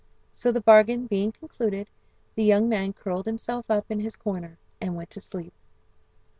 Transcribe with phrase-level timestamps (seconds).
[0.31, 1.87] So the bargain being concluded,
[2.33, 5.53] the young man curled himself up in his corner and went to sleep.